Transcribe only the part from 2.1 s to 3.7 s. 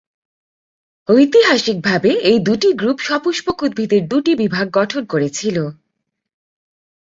এই দুটি গ্রুপ সপুষ্পক